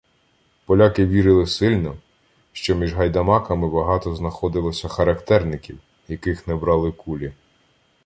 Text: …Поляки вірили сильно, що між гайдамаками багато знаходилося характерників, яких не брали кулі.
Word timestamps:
…Поляки 0.65 1.05
вірили 1.05 1.47
сильно, 1.47 1.97
що 2.51 2.75
між 2.75 2.93
гайдамаками 2.93 3.69
багато 3.69 4.15
знаходилося 4.15 4.87
характерників, 4.87 5.79
яких 6.07 6.47
не 6.47 6.55
брали 6.55 6.91
кулі. 6.91 7.33